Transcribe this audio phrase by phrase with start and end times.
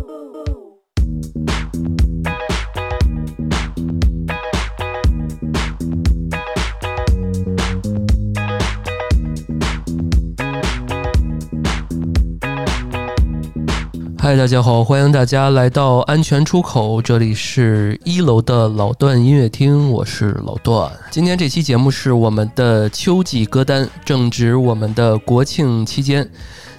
[0.00, 0.61] boom, boom.
[14.32, 20.90] 嗨，大家好，欢迎大家来到安全出口，这里是一楼的老段音乐厅，我是老段。
[21.10, 26.26] 今天这期节目是我们的秋季歌单，正值我们的国庆期间，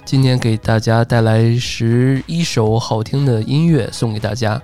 [0.04, 4.60] 今天给大家带来十一首好听的音乐送给大家。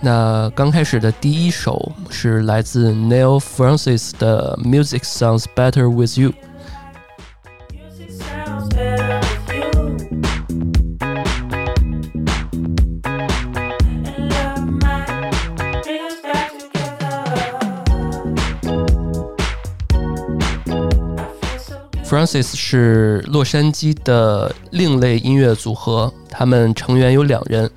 [0.00, 6.30] 那刚开始的第一首是来自 Neil Francis 的《Music Sounds Better with You》。
[22.10, 27.70] Francis 是洛杉矶的另类音乐组合，他们成员有两人，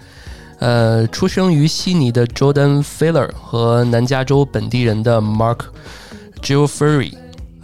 [0.58, 5.60] 呃，出生于悉尼的 Jordan Filler 和南加州本地人的 Mark
[6.42, 7.14] Jeffrey，。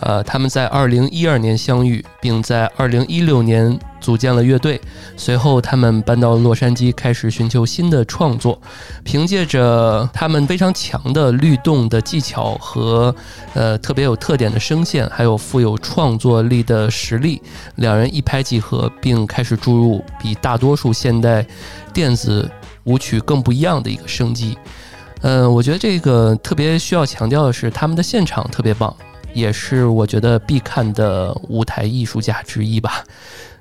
[0.01, 4.79] 呃，他们在二零一二年相遇，并在二零一六年组建了乐队。
[5.17, 8.59] 随后，他们搬到洛杉矶，开始寻求新的创作。
[9.03, 13.13] 凭借着他们非常强的律动的技巧和
[13.53, 17.41] 呃特别有特点的声线，还有富有创作力的实力，
[17.75, 21.45] 两人一拍即合，并开始注入比大多数现代
[21.93, 22.49] 电子
[22.85, 24.57] 舞曲更不一样的一个生机。
[25.21, 28.95] 嗯，我觉得这个特别需要强调的是，他们的现场特别棒。
[29.31, 33.03] 也是我觉得必看的舞台艺术家之一吧。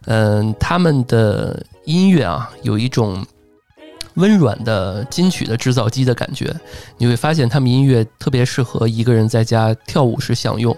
[0.07, 3.25] 嗯，他们的音乐啊，有一种
[4.15, 6.55] 温软的金曲的制造机的感觉。
[6.97, 10.77] 你会发现，他们音乐特别适合一个人在家跳舞时享用。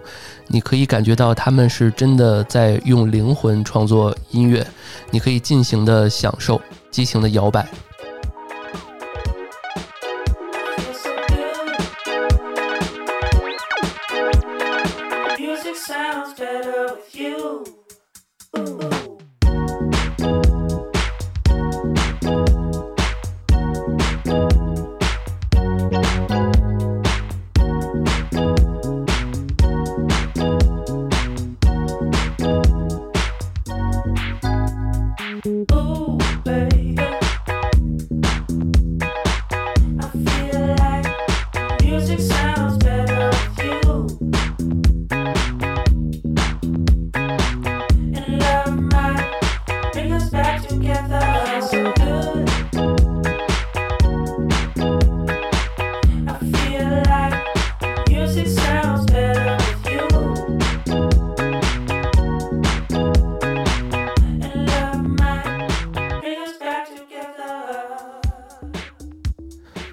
[0.49, 4.67] 你可以感觉到他们是真的在用灵魂创作音乐。
[5.11, 7.67] 你可以尽情的享受，激情的摇摆。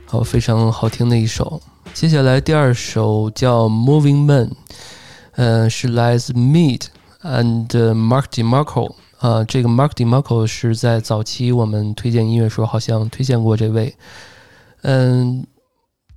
[0.09, 1.61] 好非常好听的一首，
[1.93, 4.49] 接下来第二首叫《Moving Man》，
[5.33, 6.85] 呃，是来自 Meat
[7.21, 8.95] and Mark DeMarco。
[9.19, 13.95] 啊，这个 Mark DeMarco 是在早期我们推荐音乐时候好像推荐过这位。
[14.81, 15.45] 嗯，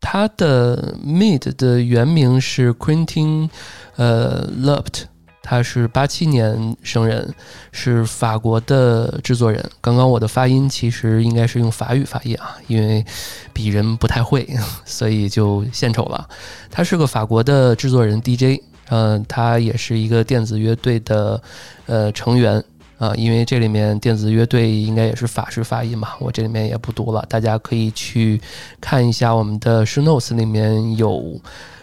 [0.00, 3.48] 他的 Mead 的原名是 Quentin，
[3.96, 5.06] 呃 l o p t。
[5.42, 7.34] 他是八七年生人，
[7.72, 9.68] 是法国的制作人。
[9.80, 13.04] 刚刚我的发音其实应该是用法语发音啊，因为
[13.52, 14.46] 鄙人不太会，
[14.84, 16.28] 所以就献丑了。
[16.70, 21.42] 他是个法国的制作人 DJ，嗯，他也是一个电子乐队的
[21.86, 22.62] 呃成员
[23.00, 23.12] 啊。
[23.16, 28.40] 因为这里面电子乐队应该也是法式发音嘛，我这里面也不读了，大家可以去
[28.80, 31.40] 看一下我们的 show notes 里面有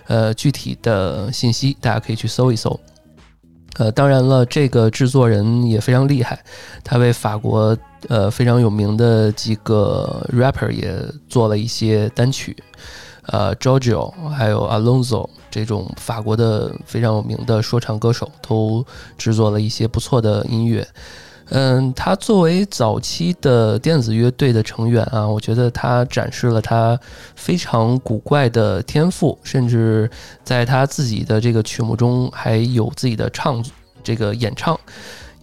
[0.07, 2.79] 呃具体的信息，大家可以去搜一搜。
[3.79, 6.39] 呃，当然了，这个制作人也非常厉害，
[6.83, 10.97] 他为法国呃非常有名的几个 rapper 也
[11.29, 12.57] 做了一些单曲，
[13.27, 18.85] 呃，Giorgio 还有 Alonso 这种法国的非常有名的说唱歌手都
[19.17, 20.87] 制作了一些不错的音乐。
[21.49, 26.99] 嗯，他作为早期的电子乐队的成员啊，我觉得他展示了他
[27.35, 30.11] 非常古怪的天赋，甚至
[30.43, 33.63] 在他自己的这个曲目中还有自己的唱
[34.03, 34.77] 这个演唱。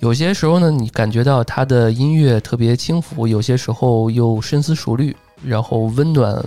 [0.00, 6.44] 有些时候呢，你感觉到他的音乐特别轻浮，有些时候又深思熟虑，然后温暖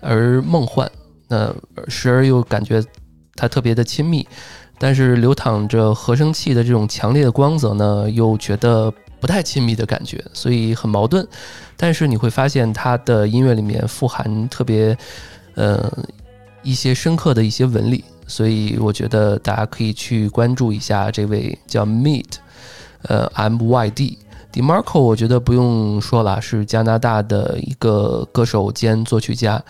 [0.00, 0.90] 而梦幻。
[1.28, 1.54] 那
[1.88, 2.82] 时而又感觉
[3.34, 4.26] 他特别的亲密。
[4.78, 11.26] 但是流淌着和声器的这种强烈的光泽呢，又觉得不太亲密的感觉，所以很矛盾。
[11.78, 14.94] 但是你会发现他的音乐里面富含特别，
[15.54, 15.90] 呃，
[16.62, 22.26] 一些深刻的一些纹理，所以我觉得大家可以去关注一下这位叫 Myd，
[23.04, 24.18] 呃，M Y D
[24.56, 29.62] Demarco，我觉得不用说了，是加拿大的一个歌手兼作曲家。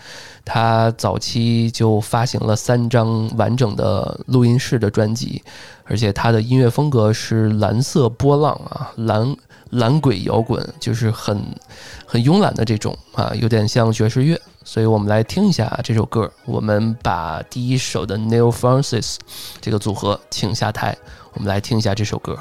[0.45, 5.43] 他早期就发行了三张完整的录音室的专辑，
[5.83, 9.35] 而且他的音乐风格是蓝色波浪啊，蓝
[9.71, 11.37] 蓝鬼摇滚，就是很
[12.05, 14.39] 很慵懒的这种啊，有点像爵士乐。
[14.63, 16.31] 所以我们来听一下这首歌。
[16.45, 19.17] 我们把第一首的 Neil Francis
[19.59, 20.97] 这个组合请下台，
[21.33, 22.39] 我们来听一下这首歌。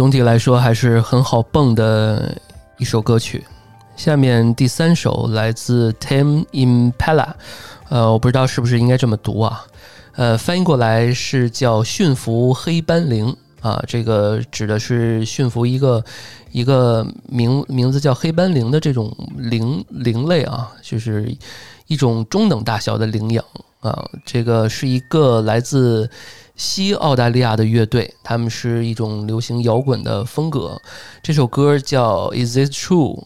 [0.00, 2.34] 总体来说还是很好蹦的
[2.78, 3.44] 一首歌曲。
[3.96, 7.34] 下面第三首来自 Tim Impala，
[7.90, 9.62] 呃，我不知道是不是应该这么读啊？
[10.12, 16.02] 呃，翻译过来是叫驯服黑斑羚啊，这个指的是驯服一个
[16.50, 21.36] 一个名名字叫黑斑羚的这种羚羚类啊，就是
[21.88, 23.44] 一种中等大小的羚羊
[23.80, 24.02] 啊。
[24.24, 26.08] 这个是一个来自。
[26.60, 30.78] 西澳大利亚的乐队，他们是一种流行摇滚的风格。
[31.22, 33.16] 这首歌叫《Is This True》。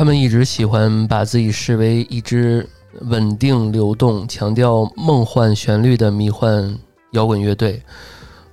[0.00, 2.66] 他们一直喜欢把自己视为一支
[3.02, 6.74] 稳定流动、强调梦幻旋律的迷幻
[7.10, 7.82] 摇滚乐队。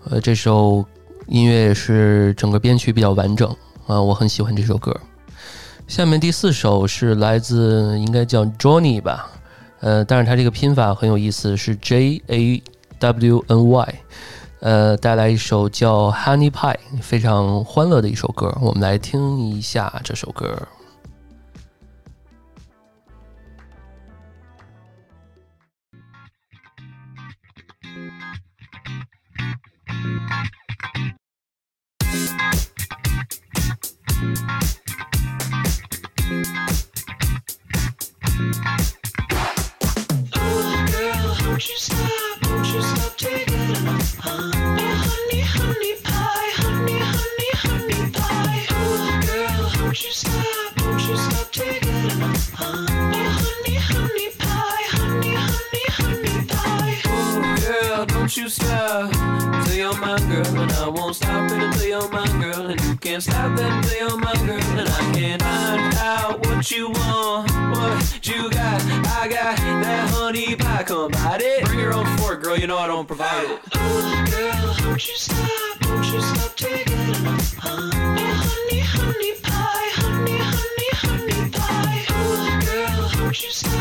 [0.09, 0.83] 呃，这首
[1.27, 3.49] 音乐也是整个编曲比较完整
[3.85, 4.93] 啊，我很喜欢这首歌。
[5.87, 9.31] 下面第四首是来自应该叫 Johnny 吧，
[9.79, 12.61] 呃，但是他这个拼法很有意思，是 J A
[12.99, 13.95] W N Y，
[14.59, 20.67] 呃，带来一首叫 Honey Pie，非常欢乐的一首歌，我们来听一下这首歌。
[58.37, 59.11] You stop
[59.65, 62.95] till you're my girl, and I won't stop it until you're my girl, and you
[62.97, 67.51] can't stop it until you're my girl, and I can't find out what you want,
[67.75, 68.81] what you got.
[69.21, 71.65] I got that honey pie, come bite it.
[71.65, 73.59] Bring your own fork, girl, you know I don't provide it.
[73.73, 77.89] Oh, girl, don't you stop, don't you stop taking it, huh?
[77.91, 82.05] honey, honey pie, honey, honey, honey pie.
[82.09, 83.76] Oh, girl, don't you stop,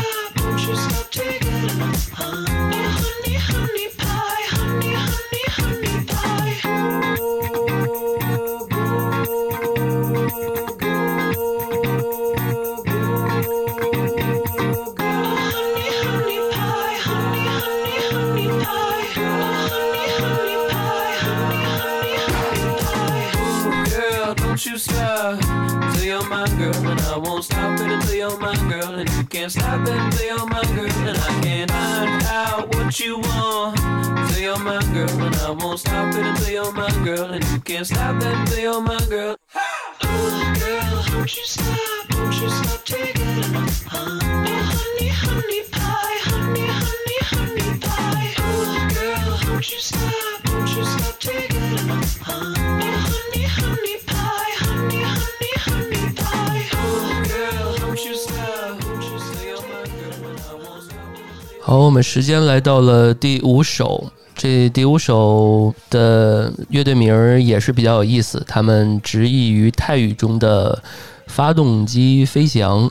[61.59, 64.09] 好，我们时间来到了第五首。
[64.47, 70.81] 这第五首的乐队名儿也是比较有意思，他们直译于泰语中的
[71.27, 72.89] “发动机飞翔”。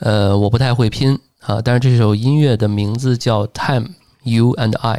[0.00, 3.88] 呃，我不太会拼啊，但是这首音乐的名字叫《Time
[4.24, 4.98] You and I》。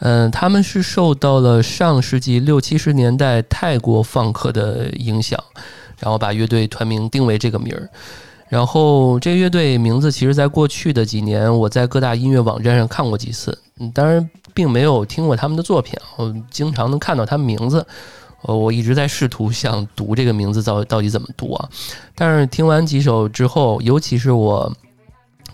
[0.00, 5.38] 嗯，他们是受到了上世纪六七十年代泰国放克的影响，
[6.00, 7.88] 然后把乐队团名定为这个名儿。
[8.48, 17.86] 然后这个乐队名字，其实在过去的几年，我在各大音乐网站上看过几次，嗯，当然并没有听过他们的作品，我经常能看到他们名字，
[18.42, 21.68] 呃，我一直在试图想读这个名字到到底怎么读啊，
[22.16, 24.74] 但是听完几首之后，尤其是我，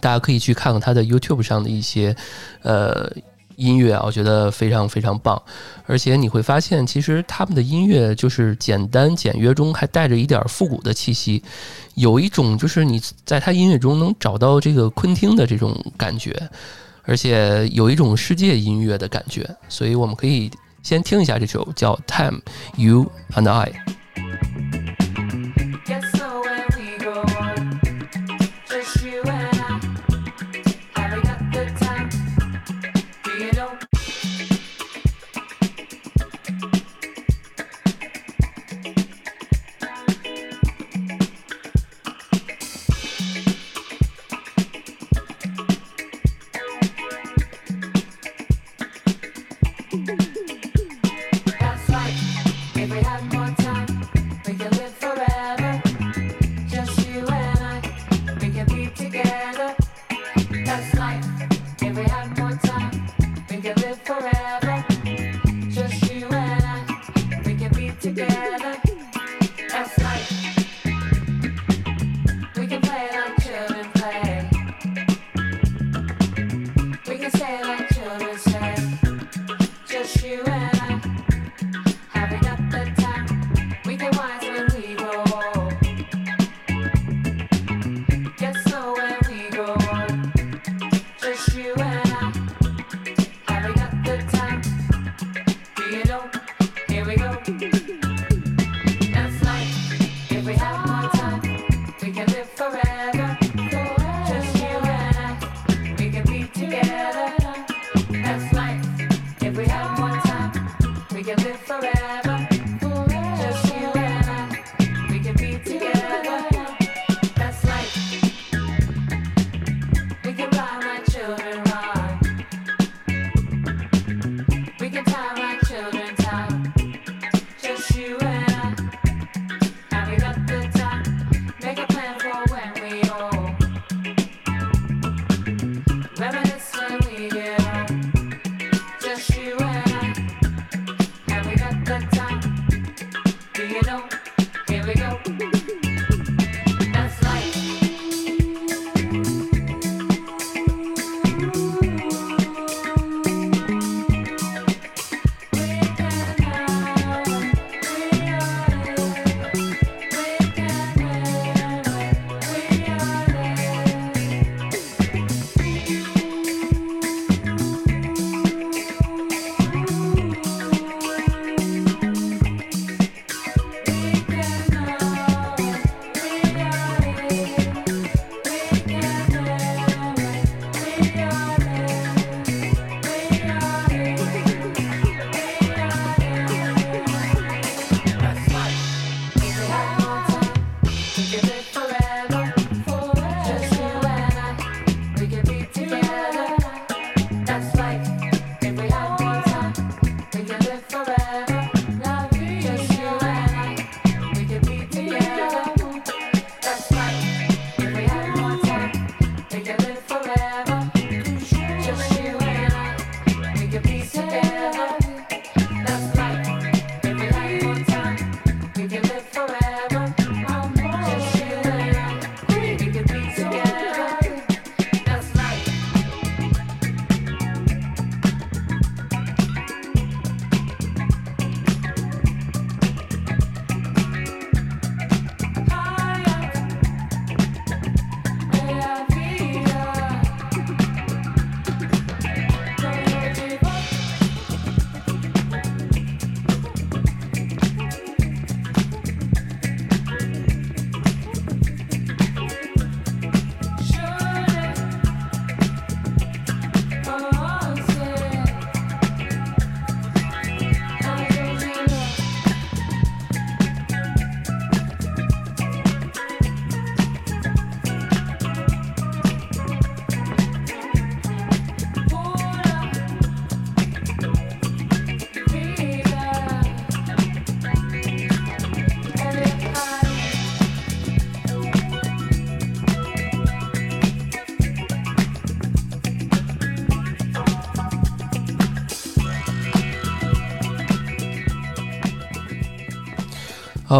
[0.00, 2.16] 大家可以去看看他的 YouTube 上的一些，
[2.62, 3.12] 呃。
[3.56, 5.40] 音乐啊，我觉得非常非常棒，
[5.86, 11.40] 而且你会发现，其实他们的音乐就是简单简约中还带着一点复古的气息，
[11.94, 16.32] 有一种就是你在他音乐中能找到这个昆汀的这种感觉，
[17.04, 20.50] 而且有一种世界音乐的感觉，所以我们可以
[20.82, 22.40] 先听一下这首叫《Time
[22.76, 23.72] You and I》。
[52.94, 53.33] We have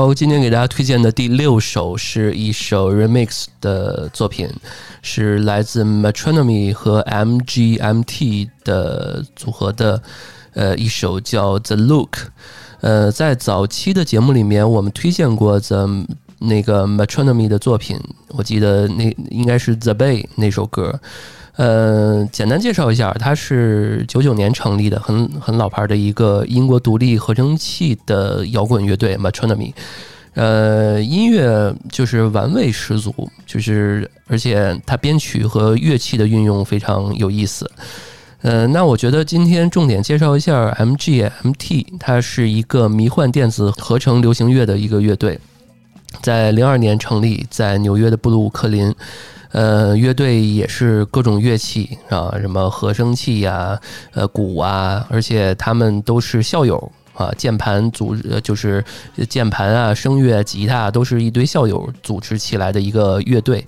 [0.05, 4.47] 好，今天给大家推荐的第六首是一首 remix 的作品，
[5.01, 10.03] 是来自 Metronomy 和 MGMT 的组合的，
[10.53, 12.19] 呃，一首叫 The Look。
[12.83, 15.89] 呃，在早期的节目里面，我们推荐过 The
[16.39, 21.01] 那个 Metronomy 的作品，我记得那应该是 The Bay 那首歌。
[21.57, 29.73] 呃，简单介绍一下，它是九九年成立的，很很老牌的一个英国独立合成器的摇滚乐队 Metronomy。
[30.35, 37.71] 呃，音乐就是玩味十足，就是而且它编曲和乐器的运用非常有意思。
[38.43, 45.39] 呃，那我觉得今天重点介绍一下 MGMT，它是一个迷幻电子合成流行乐的一个乐队，
[46.21, 48.93] 在零二年成立，在纽约的布鲁克林。
[49.55, 53.81] 呃，乐队也是各种乐器啊，什么合成器呀，
[54.13, 58.85] 呃，鼓啊，而且他们都是校友啊，键盘组就是
[59.29, 63.65] 键盘啊，声乐、吉他都是一堆校友组织起来的一个乐队，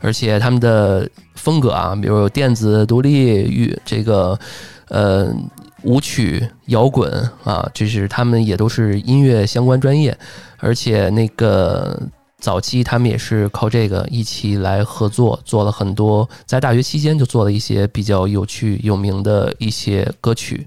[0.00, 4.38] 而且他们的风格啊，比如电子、独立乐，这个
[4.86, 5.34] 呃
[5.82, 7.10] 舞曲、摇滚
[7.42, 10.16] 啊，就是他们也都是音乐相关专业，
[10.58, 12.00] 而且那个。
[12.44, 20.66] 早期他们也是靠这个一起来合作，做了很多，在大学期间就做了一些比较有趣、有名的一些歌曲，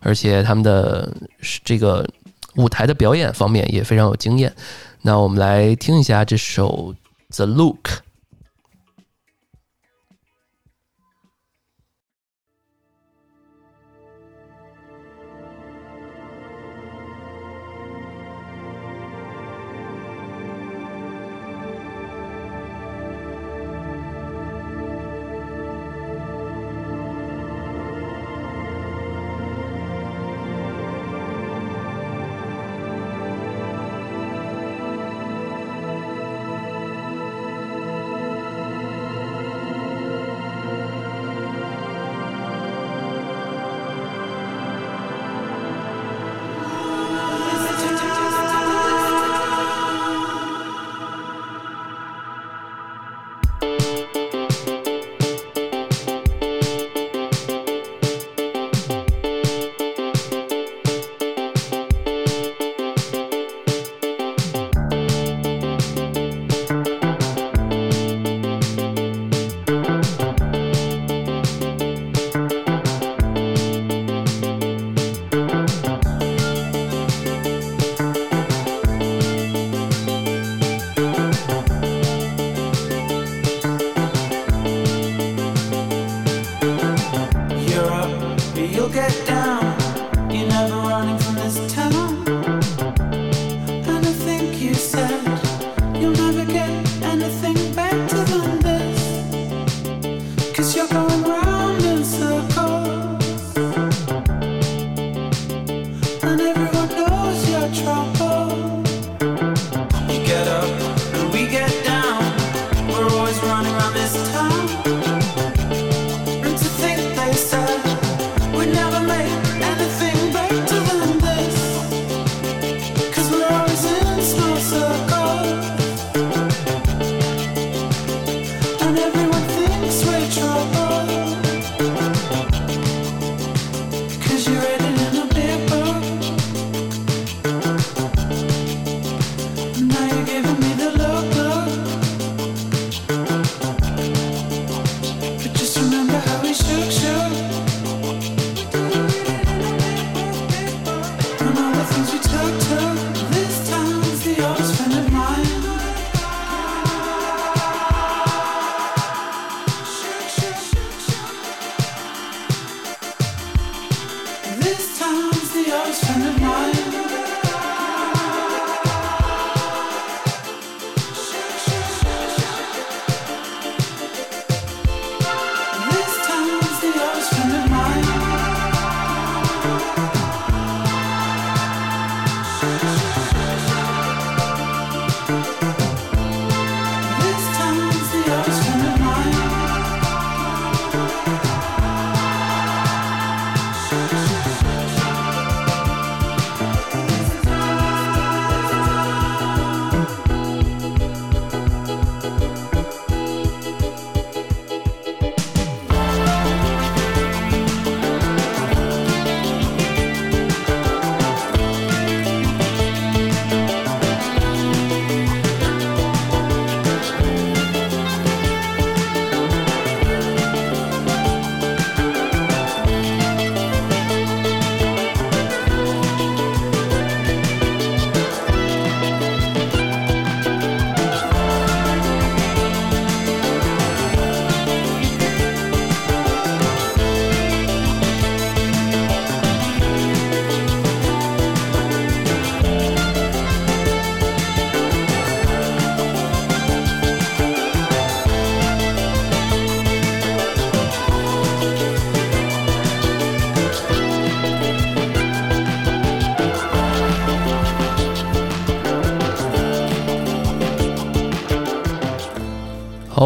[0.00, 1.10] 而且他们的
[1.64, 2.06] 这个
[2.56, 4.54] 舞台的表演方面也非常有经验。
[5.00, 6.94] 那我们来听一下这首
[7.34, 7.88] 《The Look》。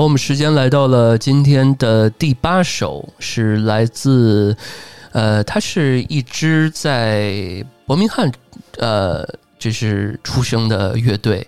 [0.08, 4.56] 我们时间来到了今天的第八首，是来自，
[5.12, 8.32] 呃，它是一支在伯明翰，
[8.78, 9.22] 呃，
[9.58, 11.46] 就是出生的乐队，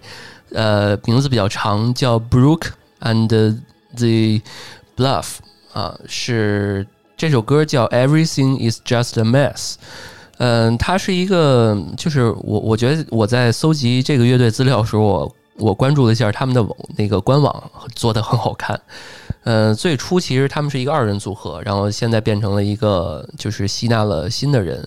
[0.52, 2.66] 呃，名字比较长，叫 Brook
[3.00, 4.42] and the
[4.94, 5.36] Bluff，
[5.72, 9.76] 啊，是这首歌叫 Everything is just a mess，
[10.36, 15.36] 嗯，它是一个，就是我我觉得我在搜集这个乐队资料的时候，我。
[15.60, 18.80] 我关注了一下他们的网那个官网，做的很好看。
[19.44, 24.86] 嗯，最初其实他们是一个二人组合，然后现在变成了一个，就是吸纳了新的人。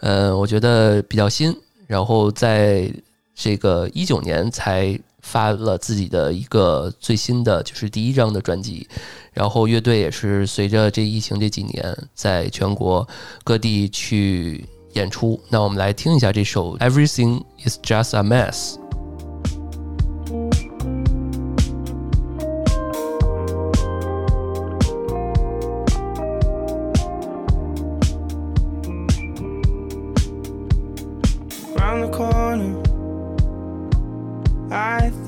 [0.00, 1.54] 嗯，我觉得比较新。
[1.86, 2.90] 然后在
[3.34, 8.88] 这个一九年才发了自己的一个最新的，就是第一张的专辑。
[9.32, 13.06] 然后乐队也是随着这疫情这几年，在全国
[13.44, 15.38] 各地去演出。
[15.48, 18.74] 那我们来听一下这首《Everything Is Just a Mess》。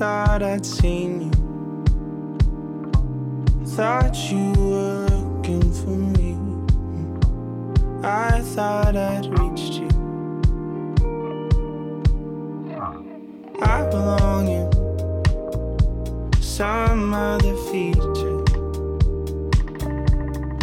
[0.03, 1.31] I'd seen you.
[3.65, 6.37] Thought you were looking for me.
[8.03, 9.87] I thought I'd reached you.
[13.61, 14.69] I belong in
[16.41, 18.43] some other feature.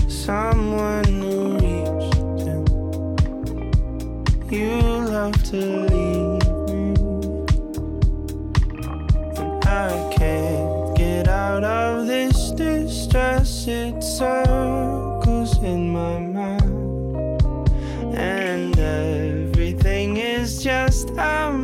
[0.08, 2.64] Someone who reached him.
[4.50, 4.70] You
[5.08, 6.49] love to leave.
[9.80, 13.66] I can't get out of this distress.
[13.66, 17.72] It circles in my mind,
[18.14, 21.08] and everything is just.
[21.18, 21.59] I'm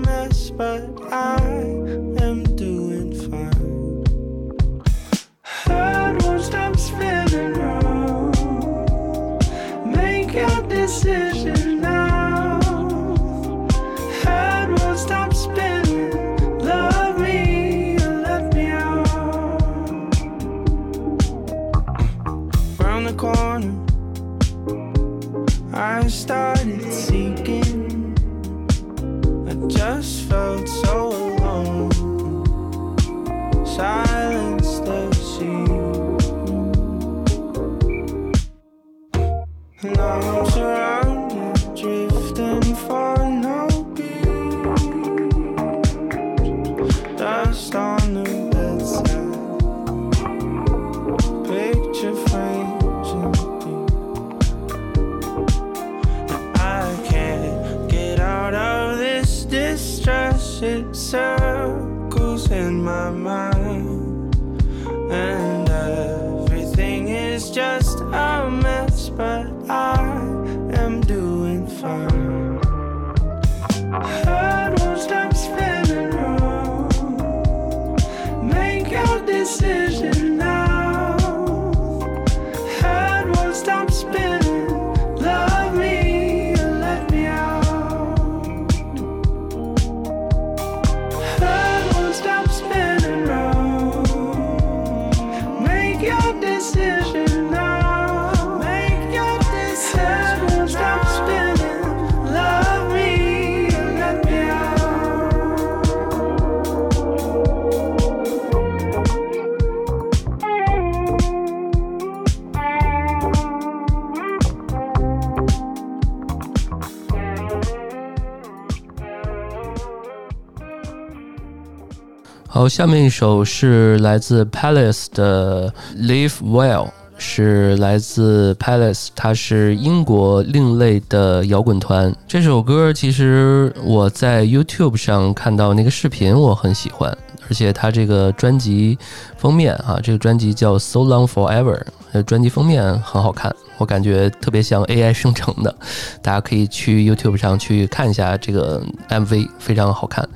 [122.68, 132.14] 下面一首是来自 Palace 的 Live Well，是来自 Palace，它是英国另类的摇滚团。
[132.26, 137.16] 这首歌其实我在 YouTube 上看到那个视频，我很喜欢，
[137.48, 138.98] 而且它这个专辑
[139.36, 141.80] 封面啊，这个专辑叫 So Long Forever，
[142.26, 145.74] 专辑封面很好看，我感觉特别像 AI 生成的，
[146.20, 150.28] 大家可以去 YouTube 上去看一下这个 MV，非常好看。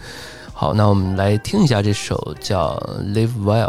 [0.61, 2.77] 好，那我们来听一下这首叫
[3.15, 3.67] 《Live Well》。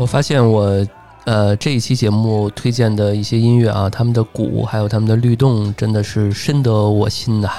[0.00, 0.86] 我发现我，
[1.24, 7.50] 呃，这一期节目推荐的一些音乐啊，他们的鼓还有他们的律动，真的是深得我心呐。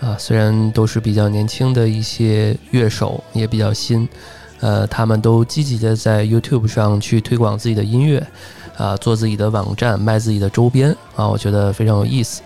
[0.00, 4.08] 啊，虽然都是比较年轻的一些乐手，也比较新，
[4.60, 8.26] 呃，他们都积极的在 YouTube 上去推广自己的音乐，
[8.78, 12.40] 啊，做自己的网站，卖自己的周边啊，我觉得非常有意思。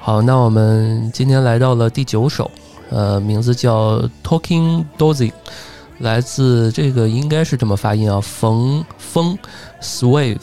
[0.00, 2.50] 好，那我们今天来到了第九首，
[2.90, 5.30] 呃，名字叫 Talking Dozy。
[5.98, 9.38] 来自这个应该是这么发音啊，冯风
[9.80, 10.36] sway，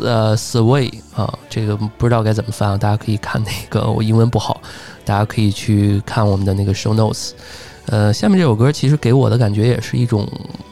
[0.00, 4.60] 呃 sway 啊，这个不知道该怎么翻啊，大家可以看那个我英文不好，
[5.04, 7.32] 大家可以去看我们的那个 show notes。
[7.86, 10.26] 呃，下面这首歌其实给我的感觉也是一种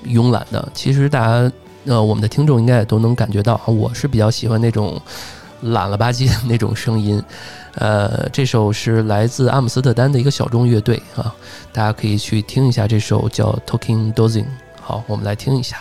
[0.07, 1.53] 慵懒的，其实大家
[1.85, 4.99] 呃我们的听众应该也都能感觉到，我是比较喜欢那种
[5.61, 7.23] 懒了吧唧的那种声音。
[7.75, 11.35] 呃，这首是来自阿姆斯特丹的一个小众乐队啊，
[11.73, 14.45] 大家可以去听一下这首叫《Talking Dozing》。
[14.81, 15.79] 好，我们来听一下。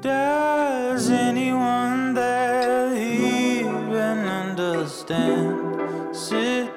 [0.00, 6.16] Does anyone there even understand?
[6.16, 6.71] Citation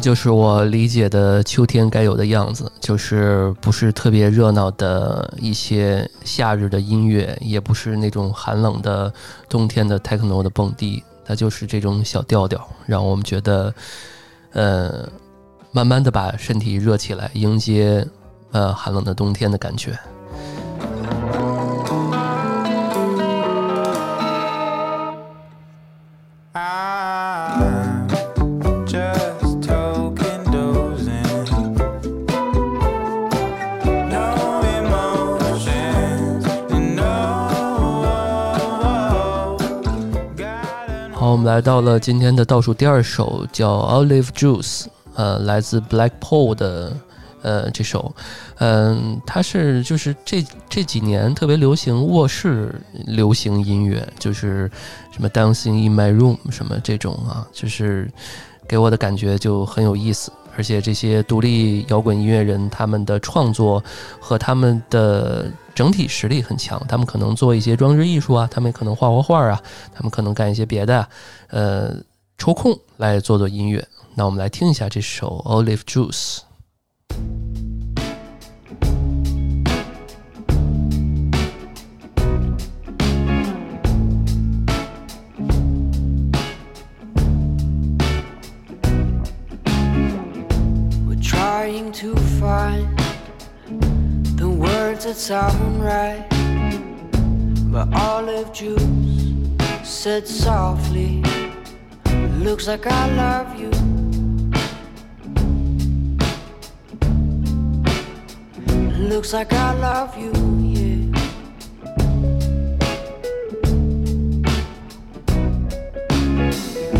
[0.00, 9.12] 就是我理解的秋天该有的样子，就是不是特别热闹的一些夏日的音乐，也不是那种寒冷的
[9.48, 13.72] 冬天的 techno 的蹦迪，它就是这种小调调，让我们觉得，
[14.52, 15.08] 呃，
[15.70, 18.06] 慢慢的把身体热起来，迎接
[18.52, 19.98] 呃寒冷的冬天的感觉。
[41.40, 44.82] 我们来到了今天的倒数第二首，叫《Olive Juice》，
[45.14, 46.94] 呃，来自 Blackpool 的
[47.40, 48.14] 呃这首，
[48.58, 54.70] 嗯、它是就是这这几年特别流行卧室流行音乐，就是
[55.10, 58.10] 什么 Dancing in My Room 什么这种啊，就是
[58.68, 60.30] 给我的感觉就很有意思。
[60.58, 63.82] 而且这些独立摇滚音乐人，他们的创作
[64.20, 69.62] 和他们的整体实力很强，他们可能做一些装置艺术啊，他们可能画画画啊，
[69.94, 71.08] 他们可能干一些别的，
[71.48, 71.96] 呃，
[72.36, 73.86] 抽空来做做音乐。
[74.14, 76.38] 那我们来听一下这首《Olive Juice》。
[91.22, 92.99] Trying to find
[95.10, 96.24] that sound right.
[97.72, 98.84] But olive juice
[99.82, 101.24] said softly,
[102.38, 103.70] Looks like I love you.
[109.10, 110.32] Looks like I love you,
[110.74, 111.10] yeah.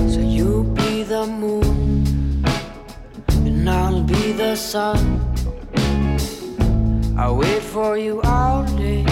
[0.08, 2.44] So you be the moon
[3.46, 5.19] and I'll be the sun.
[7.20, 9.04] I'll wait for you all day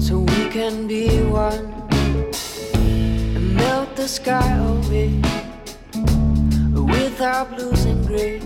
[0.00, 1.72] so we can be one
[2.74, 5.22] and melt the sky away
[6.74, 8.42] without losing grace.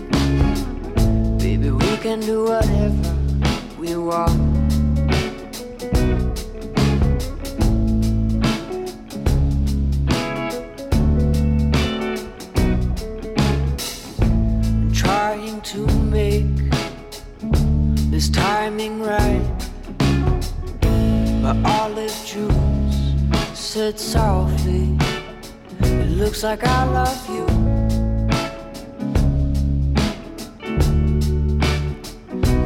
[1.41, 3.17] Baby, we can do whatever
[3.79, 4.48] we want.
[18.31, 19.41] Timing right.
[21.41, 23.15] But olive juice
[23.53, 24.97] said softly,
[25.81, 27.45] It looks like I love you.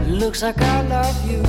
[0.02, 1.42] It looks like I love you,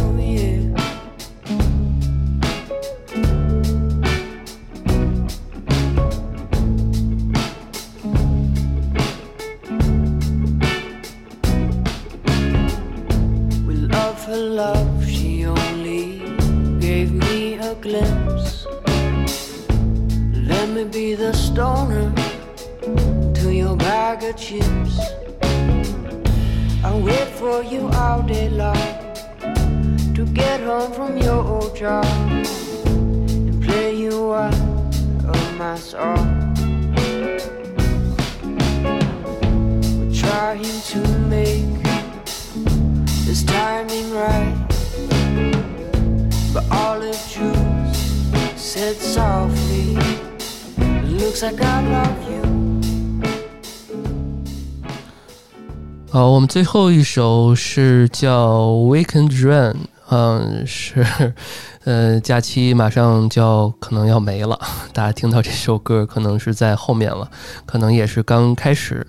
[56.13, 59.73] 好，我们最后一首是叫《Weekend Run》，
[60.11, 61.05] 嗯，是，
[61.83, 64.57] 呃，假期马上就要可能要没了，
[64.95, 67.29] 大家听到这首歌可能是在后面了，
[67.67, 69.05] 可能也是刚开始。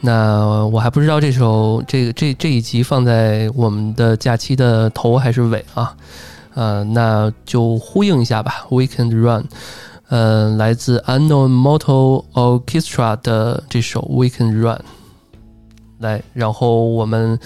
[0.00, 5.94] 那我还不知道这首这个这这一集放在我们的假期的头还是尾啊？
[6.54, 9.44] 呃，那就呼应一下吧，《Weekend Run》，
[10.10, 14.76] 呃，来自 Unknown Mortal Orchestra 的这首《Weekend Run》。
[15.98, 17.38] 来，然后我们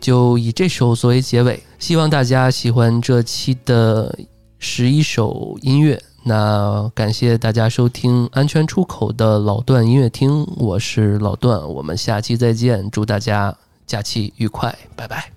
[0.00, 4.16] 就以这首作为结尾，希望大家喜欢这期的
[4.58, 6.00] 十一首音乐。
[6.22, 13.54] 那感谢大家收听安全出口的老段音乐厅，我是老段，我们下期再见，祝大家
[13.86, 15.32] 假期愉快，拜拜。